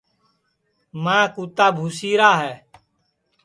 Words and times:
ماں 1.03 1.25
کُوتا 1.33 1.67
بھُوسِیرا 1.75 2.31
ہے 2.41 2.53